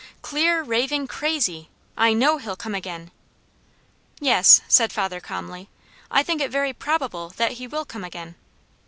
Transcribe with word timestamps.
Clear, 0.23 0.63
raving 0.63 1.05
crazy! 1.05 1.69
I 1.95 2.13
know 2.13 2.39
he'll 2.39 2.55
come 2.55 2.73
again!" 2.73 3.11
"Yes," 4.19 4.61
said 4.67 4.91
father 4.91 5.19
calmly. 5.19 5.69
"I 6.09 6.23
think 6.23 6.41
it 6.41 6.49
very 6.49 6.73
probable 6.73 7.29
that 7.37 7.51
he 7.61 7.67
will 7.67 7.85
come 7.85 8.03
again." 8.03 8.33